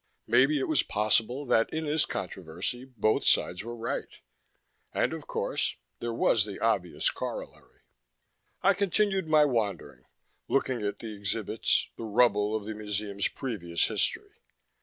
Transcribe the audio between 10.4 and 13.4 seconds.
looking at the exhibits, the rubble of the museum's